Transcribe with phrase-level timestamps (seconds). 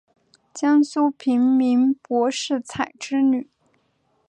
[0.51, 3.47] 江苏平民柏士彩之女。